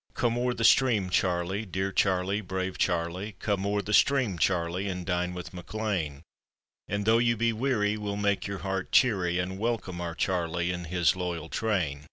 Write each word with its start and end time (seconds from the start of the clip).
"""Come 0.14 0.38
o'er 0.38 0.54
the 0.54 0.62
stream, 0.62 1.10
Charlie, 1.10 1.64
dear 1.66 1.90
Charlie, 1.90 2.40
brave 2.40 2.78
Charlie, 2.78 3.32
Come 3.40 3.66
o'er 3.66 3.82
the 3.82 3.92
stream, 3.92 4.38
Charlie, 4.38 4.86
and 4.86 5.04
dine 5.04 5.34
with 5.34 5.52
Mac 5.52 5.74
Lean; 5.74 6.22
And 6.86 7.04
though 7.04 7.18
you 7.18 7.36
be 7.36 7.52
weary, 7.52 7.96
we'll 7.96 8.14
make 8.16 8.46
your 8.46 8.58
heart 8.58 8.92
cheery, 8.92 9.40
And 9.40 9.58
welcome 9.58 10.00
our 10.00 10.14
Charlie 10.14 10.70
and 10.70 10.86
his 10.86 11.16
loyal 11.16 11.48
train. 11.48 12.06